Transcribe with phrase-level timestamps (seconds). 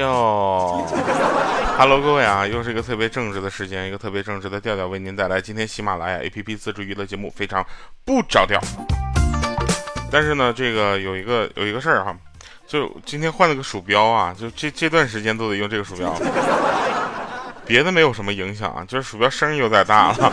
[0.00, 0.86] 调。
[1.76, 7.64] Hello，各位啊，又是一个特别正直的时间，一个特别正直的调调，为您带来今天喜马拉雅 APP 自制娱乐节目，非常
[8.04, 8.58] 不着调。
[10.10, 12.16] 但是呢，这个有一个有一个事儿哈，
[12.66, 16.14] 就今天换了个鼠标啊，就这这段时间都得用这个鼠标，
[17.66, 20.32] 别的没有什么影响啊，就是鼠标声音有点大了。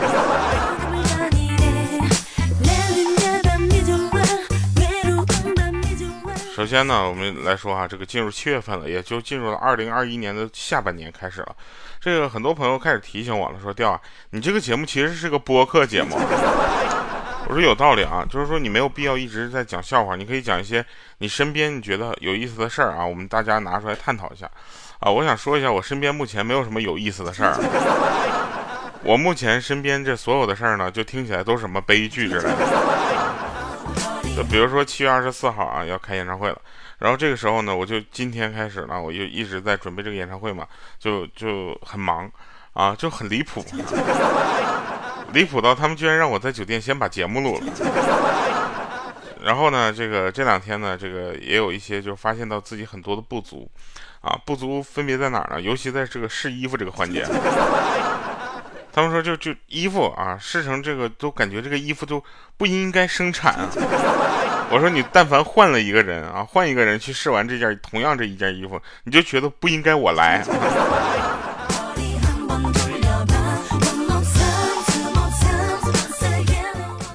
[6.58, 11.54] 首先呢，我们来说哈，这个进入七月份了，也就进入了二零二一年的下半年开始了。
[12.00, 14.00] 这个很多朋友开始提醒我了，说调啊，
[14.30, 16.16] 你这个节目其实是个播客节目。
[17.46, 20.84] 我说有道理啊，就是说你没有必要一直在讲笑话，你可以讲一些
[21.18, 24.50] 你身边你觉得有意思的事儿啊，我们大家拿出来探讨一下
[24.98, 25.08] 啊。
[25.08, 27.54] 我想说一下，我身边目前没有什么有意思的事儿。
[29.04, 33.27] 我目前身边这所有的事儿呢，就听起来都是什么悲剧之类的。
[34.44, 36.60] 比如说七月二十四号啊要开演唱会了，
[36.98, 40.66] 然后这个时候呢，我就今天开始呢，我就一直在准备这个演唱会嘛，
[40.98, 42.30] 就就很忙
[42.72, 43.64] 啊，就很离谱，
[45.32, 47.66] 离谱到他们居然让我在酒店先把节目录了。
[49.42, 53.70] 然后呢，这个这两天呢，这个也有一些就发现到自己很多的不足
[54.20, 55.60] 啊，不足分别在哪儿呢？
[55.60, 57.24] 尤其在这个试衣服这个环节。
[58.92, 62.22] 他们说就就衣服啊试成这个都感觉这个衣服都
[62.56, 63.68] 不应该生产啊！
[64.70, 70.44] 我说你但凡换了一个人啊，换一个人去试完这件同样这一件衣服，你就觉得不应该我来。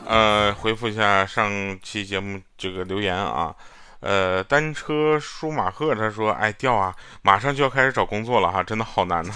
[0.06, 3.54] 呃，回复一下上期节目这个留言啊，
[4.00, 9.34] 呃，单车舒马赫他说，哎掉啊，马上就要开始找工作了哈，真的好难呐。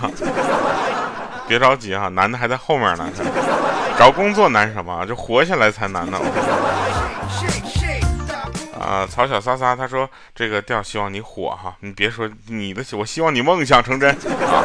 [1.48, 3.10] 别着急啊，难的还在后面呢。
[3.98, 5.04] 找工作难什么？
[5.08, 6.20] 就活下来才难呢。
[8.80, 14.64] 啊，曹小撒撒他说这个调希望你火哈，你别说你的，我希望你梦想成真啊。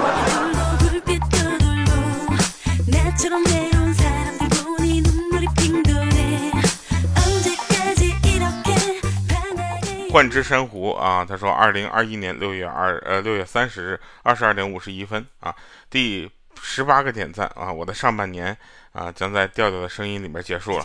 [10.10, 15.54] 幻之珊瑚啊，他说二零二一年六月二呃六月三十日二十二点五十一分啊，
[15.88, 16.31] 第。
[16.64, 17.70] 十八个点赞啊！
[17.70, 18.56] 我的上半年
[18.92, 20.84] 啊，将在调调的声音里面结束了。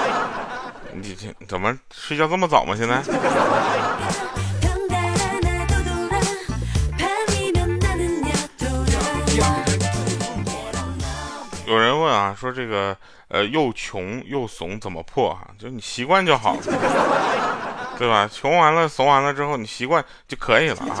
[0.92, 2.74] 你这怎么睡觉这么早吗？
[2.74, 3.02] 现在？
[11.66, 12.96] 有人问啊，说这个
[13.28, 15.48] 呃又穷又怂怎么破啊？
[15.58, 16.62] 就你习惯就好了，
[17.98, 18.28] 对吧？
[18.32, 20.96] 穷完了怂完了之后，你习惯就可以了啊。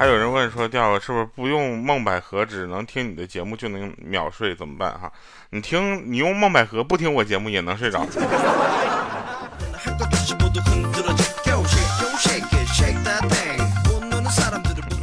[0.00, 4.98] 还有人问说，调是不是不用梦百合，只能听你的节目就能秒睡，怎么办？
[4.98, 5.12] 哈，
[5.50, 8.06] 你听，你用梦百合不听我节目也能睡着。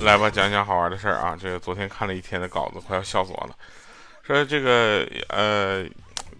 [0.01, 1.37] 来吧，讲讲好玩的事儿啊！
[1.39, 3.55] 这个昨天看了一天的稿子，快要笑死我了。
[4.23, 5.85] 说这个呃，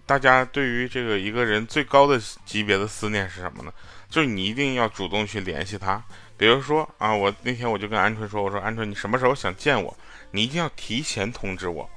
[0.07, 3.71] 大家对于这个一个人最高的级别的思念是什么呢？
[4.09, 6.03] 就是你一定要主动去联系他。
[6.37, 9.97] 比如说啊，我那天我就跟鹌鹑说，我说鹌鹑，你什么时候想见我？
[10.29, 11.89] 你一定要提前通知我，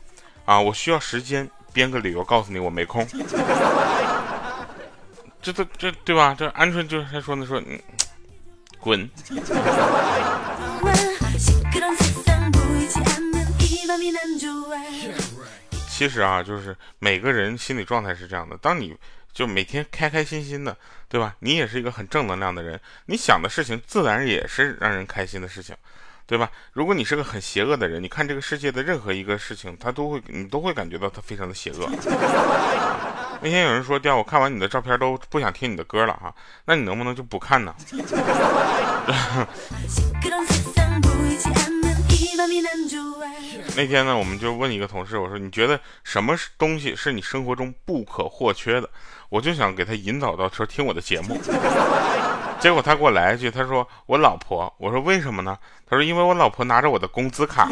[0.46, 3.06] 啊，我需要时间编个理由告诉你我没空。
[5.42, 6.34] 这都这对吧？
[6.38, 7.78] 这鹌鹑就是还说呢，说嗯，
[8.78, 9.10] 滚。
[15.88, 18.96] 其实啊，就是每个人心理状态是这样的，当你。
[19.32, 20.76] 就每天开开心心的，
[21.08, 21.34] 对吧？
[21.40, 25.74] 你也是一个很正能量的人，你想的事情自然也是让人开心的事情，
[26.26, 26.50] 对吧？
[26.72, 31.88] 如果你是个很邪恶的人，你看这个世界的任何一个事情，他都会，你都会感觉到他非常的邪恶。
[33.42, 36.34] 那天有人说，调我看完你的照片都不想听你的歌了哈，
[36.66, 37.74] 那你能不能就不看呢？
[43.76, 48.88] 那天呢，我们就问一个同事，我说你觉得什么东西是你生活中不可或缺的？
[49.28, 51.40] 我就想给他引导到说听我的节目。
[52.60, 54.70] 结果他给我来一句，他说我老婆。
[54.76, 55.56] 我说为什么呢？
[55.88, 57.68] 他说因为我老婆拿着我的工资卡。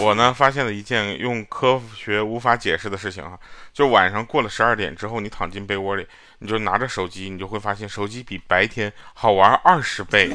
[0.00, 3.38] 我呢发现了一件用科学无法解释的事情啊，
[3.72, 6.06] 就晚上过了十二点之后，你躺进被窝里，
[6.38, 10.30] 你就拿着手机，你就会发现手机比白天好玩二十倍。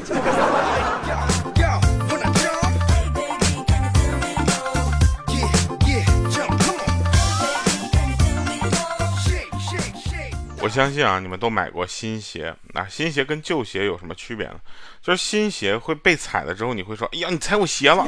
[10.60, 14.54] 我相信啊，你们都买过新鞋，那新鞋跟旧鞋有什么区别呢？
[15.02, 18.06] 就是新鞋会被踩了之后，你会说，哎呀，你踩我鞋了。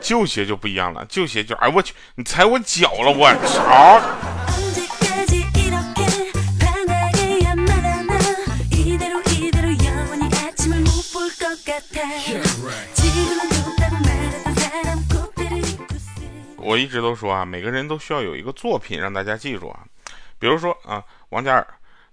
[0.00, 4.00] 旧鞋就不一样了，旧鞋就哎我去，你踩我脚了，我操！
[16.56, 19.80] 我一直都说啊，每个人都需要有一个作品让大家记住啊。
[20.38, 21.66] 比如说啊，王嘉尔，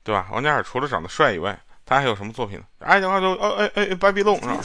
[0.03, 0.27] 对吧？
[0.31, 2.65] 王嘉尔除了长得帅以外，他还有什么作品呢？
[2.79, 4.57] 爱情话就哦哎哎芭比龙是吧？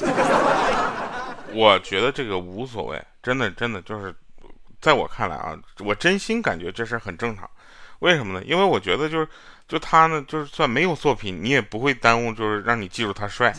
[1.52, 4.14] 我觉得这个无所谓，真的真的就是，
[4.80, 7.48] 在我看来啊，我真心感觉这事很正常。
[8.00, 8.44] 为什么呢？
[8.44, 9.28] 因为我觉得就是，
[9.68, 13.54] 就他呢，就是算没有作品，你也不会耽误，就是让你记住他帅。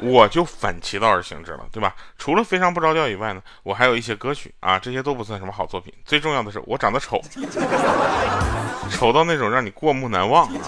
[0.00, 1.94] 我就反其道而行之了，对吧？
[2.18, 5.94] 除了非常不着调以外呢，我还有一些歌曲啊，这些都不算什么好作品。
[6.04, 7.22] 最重要的是，我长得丑，
[8.90, 10.50] 丑到那种让你过目难忘。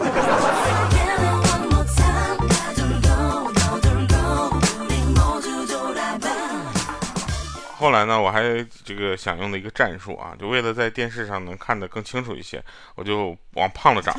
[7.78, 8.42] 后来呢，我还
[8.84, 12.62] 这个想用的一个战术啊，就为了在电视上能看得更清楚一些，
[12.94, 14.14] 我就往胖了长。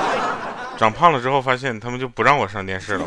[0.78, 3.04] 长胖了之后，发现他们就不让我上电视了。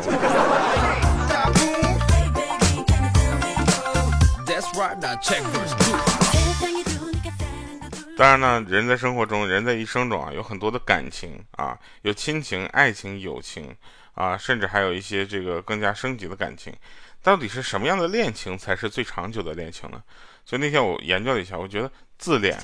[8.16, 13.74] 当然呢，人在生活中，人在一生中啊，有很多的感情啊，有亲情、爱情、友情
[14.14, 16.72] 啊，甚至还有一些这个更加升级的感情。
[17.22, 20.02] 到底是什么样的恋情才是最长久的恋情呢？
[20.44, 21.88] 所以那天我研究了一下，我觉得
[22.18, 22.58] 自恋。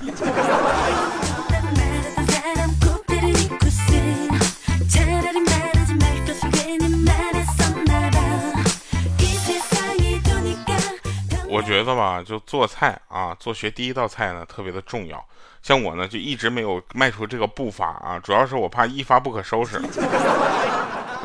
[11.51, 15.25] 我觉得吧，就做菜啊，做学第一道菜呢，特别的重要。
[15.61, 19.81] 像我呢，就一直没有迈出这个步伐啊，主要是我怕一发不可收拾。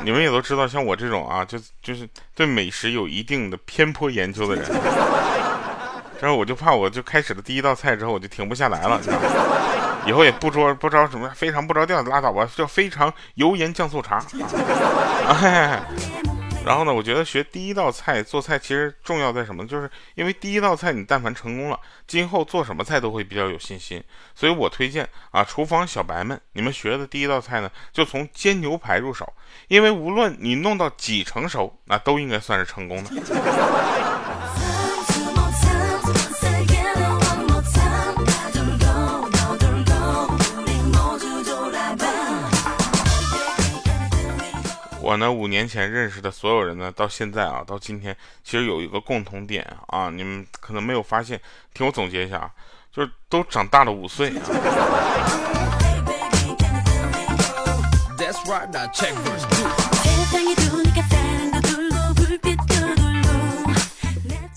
[0.04, 4.64] 你们也都知道，像我这种啊，就就是对美食有一定的偏颇研究的人，
[6.20, 9.26] 然后我就怕，我就开始了第一道菜之后，我就停不下来了，你知道吗？
[10.06, 14.22] 以后也不着不着什么非常不着调的拉倒吧，叫非常油盐酱醋茶。
[16.64, 19.66] 然后呢，我觉得学第一道菜做菜其实重要在什么？
[19.66, 24.02] 就是因为第一道菜你但凡成功了，今后做什么菜都会比较有信心。
[24.34, 29.30] 所以我推荐啊，厨房小白们，你们学的第一道菜呢，就从煎牛排入手，
[29.68, 33.10] 因为无论你弄到几成熟，那都应该算是成功的。
[45.04, 51.38] 我呢，五年前认识的所有人呢，到现在啊，到今天，其实有一个共同点啊，你们可能没有发现。
[51.74, 52.50] 听我总结一下啊，
[52.90, 54.40] 就是都长大了五岁啊。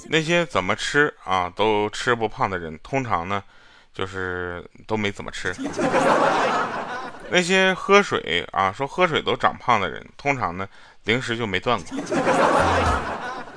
[0.10, 3.44] 那些怎么吃啊都吃不胖的人，通常呢，
[3.94, 5.54] 就是都没怎么吃。
[7.30, 10.68] 那些喝水啊，说喝水都长胖的人，通常呢，
[11.04, 11.98] 零食就没断过。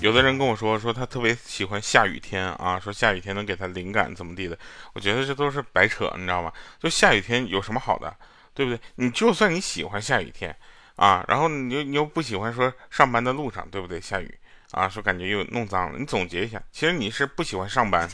[0.00, 4.58] 有的人跟我说，说他特别喜欢下雨天啊，说下雨天能给他灵感怎么地的，
[4.92, 6.52] 我觉得这都是白扯，你知道吗？
[6.80, 8.12] 就下雨天有什么好的？
[8.54, 8.80] 对不对？
[8.96, 10.54] 你就算你喜欢下雨天，
[10.96, 14.00] 啊，然后你又你又不喜欢说上班的路上，对不对？
[14.00, 14.34] 下雨
[14.72, 15.98] 啊，说感觉又弄脏了。
[15.98, 18.08] 你总结一下，其实你是不喜欢上班，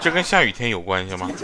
[0.00, 1.28] 这跟下雨天有关系吗？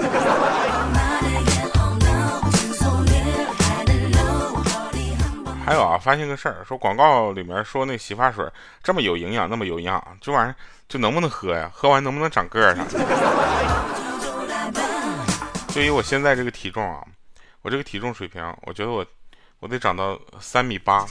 [5.64, 8.42] 还有啊，发现个事儿，说广告里面说那洗发水
[8.82, 10.54] 这么有营养，那么有营养，这玩意儿
[10.88, 11.70] 就能不能喝呀？
[11.74, 12.82] 喝完能不能长个儿啥？
[15.74, 17.04] 对于我现在这个体重啊。
[17.62, 19.04] 我这个体重水平，我觉得我
[19.58, 21.04] 我得长到三米八。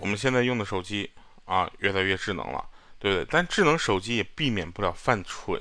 [0.00, 1.10] 我们现在用的手机
[1.44, 2.64] 啊，越来越智能了，
[2.98, 3.26] 对不对？
[3.30, 5.60] 但智能手机也避免不了犯蠢，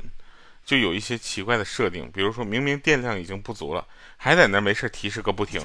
[0.64, 3.86] 就有一些奇怪的设定，比如说明明电量已经不足了，
[4.18, 5.62] 还在那没事提示个不停。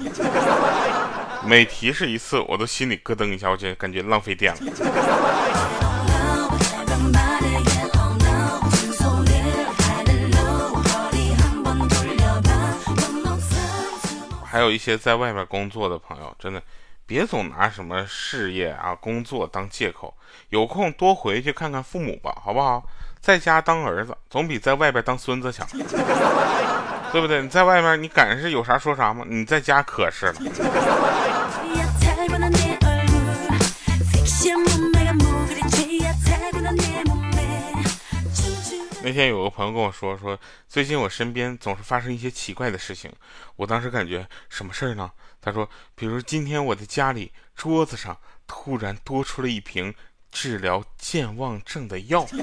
[1.47, 4.61] 每提示一次，我都心里咯噔一下，我就感觉浪费电了。
[14.45, 16.61] 还有一些在外面工作的朋友，真的
[17.07, 20.13] 别总拿什么事业啊、工作当借口，
[20.49, 22.83] 有空多回去看看父母吧，好不好？
[23.21, 25.67] 在家当儿子总比在外边当孙子强，
[27.13, 27.41] 对不对？
[27.43, 29.25] 你在外面你敢是有啥说啥吗？
[29.29, 30.35] 你在家可是了。
[39.07, 40.37] 那天有个朋友跟我说，说
[40.67, 43.09] 最近我身边总是发生一些奇怪的事情。
[43.55, 45.09] 我当时感觉什么事儿呢？
[45.41, 49.95] 他说，比如今天我的家里桌子上突然多出了一瓶
[50.33, 52.27] 治疗健忘症的药。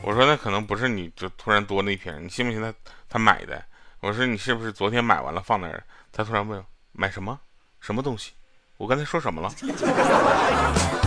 [0.00, 2.72] 我说那可能不是你就突然多那瓶，你信不信他
[3.10, 3.62] 他买的？
[4.00, 5.84] 我说你是不是昨天买完了放那儿？
[6.12, 7.38] 他突然问买什么
[7.78, 8.32] 什么东西？
[8.78, 9.52] 我刚才说什么了？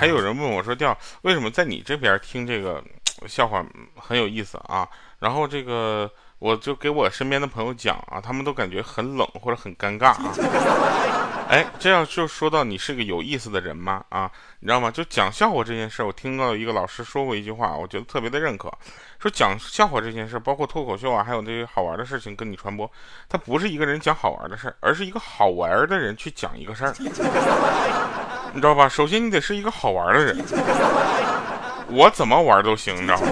[0.00, 2.82] 还有人问我说：“调为什么在你这边听这个
[3.26, 3.62] 笑话
[3.94, 4.88] 很有意思啊？”
[5.20, 10.32] 然后这个我就给我身边的朋友讲啊，他们都感觉很冷或者很尴尬啊。
[11.50, 14.02] 哎，这样就说到你是个有意思的人吗？
[14.08, 14.30] 啊，
[14.60, 14.90] 你知道吗？
[14.90, 18.72] 就讲笑话这件事，我听到一个老师说过一句话，我觉得特别的认可，
[19.18, 22.90] 说讲笑话这件事，包括脱口秀啊，还有那些好玩的事情跟你传播，
[23.28, 26.94] 它不是一个人讲好玩的事，而是一个好玩的人去讲一个事儿。
[26.98, 28.88] 你知道吧？
[28.88, 30.42] 首先你得是一个好玩的人，
[31.88, 33.26] 我怎么玩都行，你知道吗？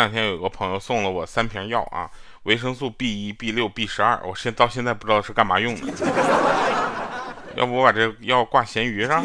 [0.00, 2.10] 两天有个朋友送了我三瓶药啊，
[2.44, 5.92] 维生素 B 一、B 六、B 十二，我现到现在不知道是干嘛用的，
[7.54, 9.22] 要不我把这药挂咸鱼上？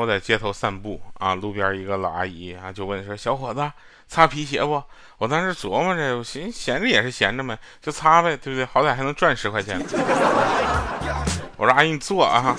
[0.00, 3.70] 我在街头散步啊，路边一个老阿姨啊就问说：“小伙子，
[4.08, 4.82] 擦皮鞋不？”
[5.18, 8.64] 我当时琢磨着，我寻闲着也是闲着嘛，就擦呗，对不对？
[8.64, 9.78] 好歹还能赚十块钱。
[11.58, 12.56] 我说：“阿姨，你坐啊。”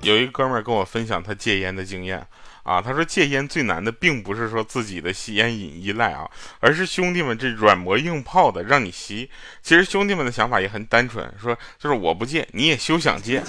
[0.00, 2.26] 有一个哥们儿跟我分享他戒烟的经验。
[2.62, 6.28] 啊，他说戒烟最难的，并不是说自己的吸烟瘾依赖啊，
[6.60, 9.30] 而是兄弟们这软磨硬泡的让你吸。
[9.62, 13.42] 其实兄弟们的想法也很单纯，说就是我不戒，你也休想戒。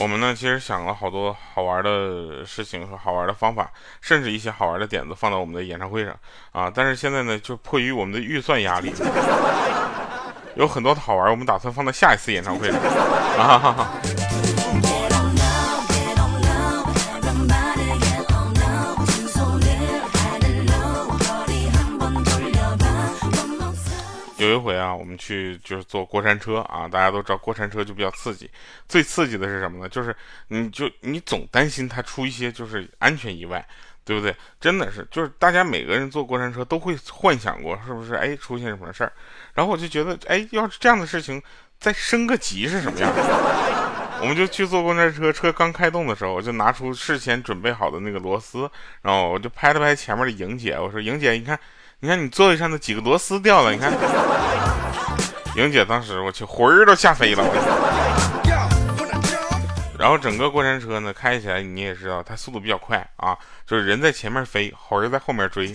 [0.00, 3.68] 我们呢，其实想了好多好玩的事情和好玩的方法，
[4.00, 6.16] 甚至一些好玩的点子放到我们的演唱会上
[6.52, 6.70] 啊。
[6.72, 8.92] 但是现在呢，就迫于我们的预算压力，
[10.54, 12.80] 有很多的好玩，我们打算放到下一次演唱会上
[13.38, 14.00] 啊。
[24.48, 28.50] 有一回啊，我们去就是坐过山车啊，大家都知道过山车就比较刺激。
[28.88, 29.88] 最刺激的是什么呢？
[29.88, 30.14] 就是
[30.48, 33.66] 你就你总担心它出一些就是安全意外，
[34.04, 34.34] 对不对？
[34.60, 38.14] 真的是，就是大家每个人坐过山车都会幻想过，是不是？
[38.14, 39.12] 哎，出现什么事儿？
[39.54, 41.42] 然后我就觉得，哎，要是这样的事情
[41.78, 43.12] 再升个级是什么样？
[44.20, 48.70] 我们就去坐过山车，车刚开动的时候，我就拿出事先准备好的那个螺丝，
[49.02, 51.58] 然后我就拍了拍前面的莹姐，我说：“莹姐，你看。”
[52.00, 53.92] 你看你座位上的几个螺丝掉了，你看，
[55.56, 57.44] 莹姐当时我去魂儿都吓飞了，
[59.98, 63.36] 然后整个过山车呢开起来你也知道它速度比较快啊，
[63.66, 65.74] 就是人在前面飞，魂儿在后面追。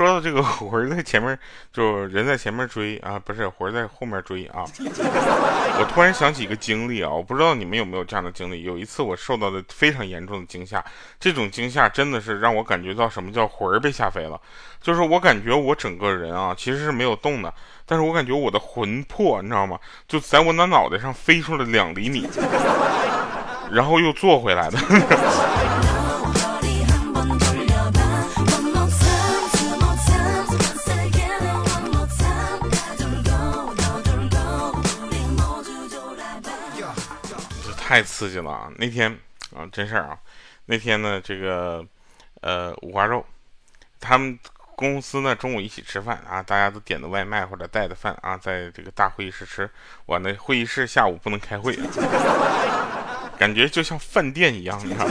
[0.00, 1.38] 说到这个魂在前面，
[1.70, 4.64] 就人在前面追啊，不是魂在后面追啊。
[4.78, 8.62] 我突然想起一个经历啊，我不知道你们有没有这样的经历。
[8.62, 10.82] 有一次我受到的非常严重的惊吓，
[11.18, 14.40] 这种惊吓真的是让我感觉到什么叫魂儿被吓飞了。
[14.80, 17.52] 就是我感觉我整个人啊其实是没有动的，
[17.84, 19.78] 但是我感觉我的魂魄，你知道吗？
[20.08, 22.26] 就在我那脑袋上飞出了两厘米，
[23.70, 24.78] 然后又坐回来的。
[37.90, 38.70] 太刺激了啊！
[38.76, 39.10] 那天
[39.52, 40.16] 啊，真事儿啊，
[40.66, 41.84] 那天呢，这个
[42.40, 43.26] 呃五花肉，
[43.98, 44.38] 他们
[44.76, 49.68] 公司呢中午一起吃饭啊，大家都点的外卖或者带的饭啊，在这个大会议室吃。
[50.06, 51.76] 我那会议室下午不能开会，
[53.36, 55.08] 感觉就像饭店一样，你看。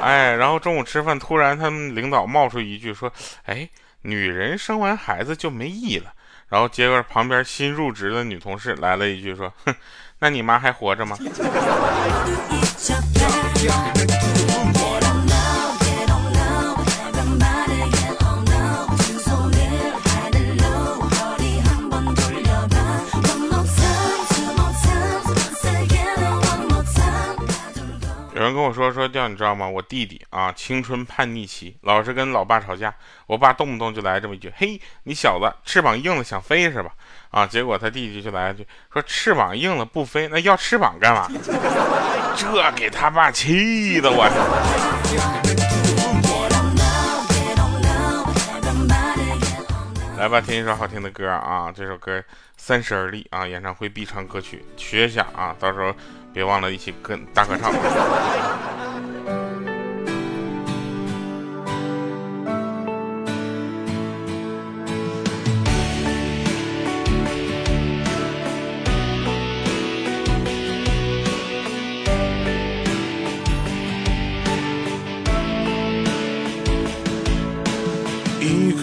[0.00, 3.12] 哎，然后中午吃饭，突然他们领导冒出一句说
[3.44, 3.68] ：“哎，
[4.00, 6.14] 女人生完孩子就没意义了。”
[6.48, 9.74] 然后接着旁边新入职的女同事来了一句说：“哼，
[10.24, 11.18] 那你妈还活着吗？”
[28.32, 29.68] 有人跟我说说调，你知道吗？
[29.68, 32.94] 我弟弟啊，青春叛逆期，老是跟老爸吵架。
[33.26, 36.90] 我爸动不动就来这么一句：“嘿，你小子翅膀硬了想飞是吧？”
[37.34, 41.28] 啊，结果他弟弟就来一句说：“翅膀硬了不飞，那要翅膀干嘛？”
[42.38, 44.24] 这给他爸气的我。
[50.16, 51.72] 来吧，听一首好听的歌啊！
[51.74, 52.18] 这首歌
[52.56, 55.56] 《三十而立》啊，演唱会必唱歌曲，学一下啊！
[55.58, 55.92] 到时候
[56.32, 57.72] 别忘了一起跟大合唱。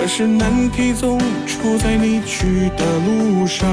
[0.00, 3.68] 可是难题总出在你去的路上。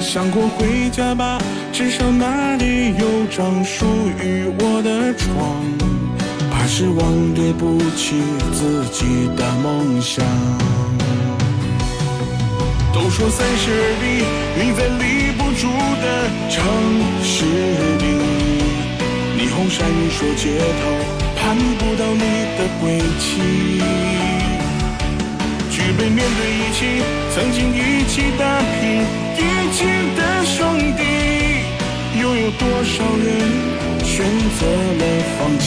[0.00, 1.40] 想过回家吧，
[1.72, 3.86] 至少那里有张属
[4.20, 5.62] 于我的床。
[6.50, 8.16] 怕失望，对不起
[8.52, 10.26] 自己的梦想。
[12.92, 14.24] 都说三十而立，
[14.58, 15.68] 你在立不住
[16.02, 16.56] 的城
[17.22, 17.44] 市
[18.02, 18.04] 里，
[19.38, 21.17] 霓虹闪烁街头。
[21.48, 22.20] 看不到你
[22.58, 23.80] 的轨迹，
[25.70, 27.02] 举杯面对一起，
[27.34, 29.00] 曾经一起打拼
[29.34, 31.02] 一起的兄弟，
[32.20, 33.26] 又有多少人
[34.04, 34.26] 选
[34.60, 34.66] 择
[34.98, 35.02] 了
[35.38, 35.66] 放弃？